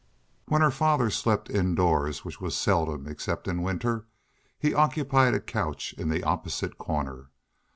[0.47, 4.07] When her father slept indoors, which was seldom except in winter,
[4.57, 7.29] he occupied a couch in the opposite corner.